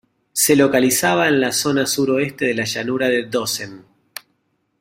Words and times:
Se 0.33 0.55
localizaba 0.55 1.27
en 1.27 1.39
la 1.39 1.51
zona 1.51 1.85
suroeste 1.85 2.45
de 2.47 2.55
la 2.55 2.63
Llanura 2.63 3.07
de 3.07 3.27
Dozen. 3.27 3.85